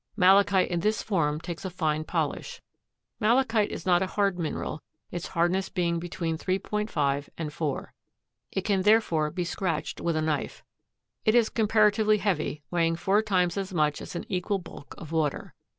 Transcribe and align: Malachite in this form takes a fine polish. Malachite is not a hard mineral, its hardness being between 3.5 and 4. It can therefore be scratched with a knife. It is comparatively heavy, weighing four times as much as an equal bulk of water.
Malachite 0.17 0.71
in 0.71 0.79
this 0.79 1.03
form 1.03 1.39
takes 1.39 1.63
a 1.63 1.69
fine 1.69 2.03
polish. 2.03 2.59
Malachite 3.19 3.69
is 3.69 3.85
not 3.85 4.01
a 4.01 4.07
hard 4.07 4.39
mineral, 4.39 4.81
its 5.11 5.27
hardness 5.27 5.69
being 5.69 5.99
between 5.99 6.39
3.5 6.39 7.29
and 7.37 7.53
4. 7.53 7.93
It 8.51 8.61
can 8.61 8.81
therefore 8.81 9.29
be 9.29 9.43
scratched 9.43 10.01
with 10.01 10.15
a 10.15 10.21
knife. 10.23 10.63
It 11.23 11.35
is 11.35 11.49
comparatively 11.49 12.17
heavy, 12.17 12.63
weighing 12.71 12.95
four 12.95 13.21
times 13.21 13.57
as 13.57 13.75
much 13.75 14.01
as 14.01 14.15
an 14.15 14.25
equal 14.27 14.57
bulk 14.57 14.95
of 14.97 15.11
water. 15.11 15.53